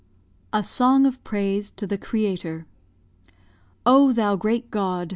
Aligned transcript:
A 0.51 0.63
SONG 0.63 1.05
OF 1.05 1.23
PRAISE 1.23 1.69
TO 1.69 1.85
THE 1.85 1.99
CREATOR 1.99 2.65
Oh, 3.85 4.11
thou 4.11 4.35
great 4.35 4.71
God! 4.71 5.09